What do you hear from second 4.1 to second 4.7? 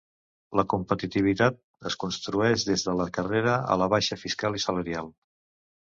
fiscal i